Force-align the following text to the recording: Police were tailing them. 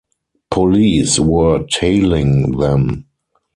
Police 0.49 1.19
were 1.19 1.63
tailing 1.67 2.57
them. 2.57 3.05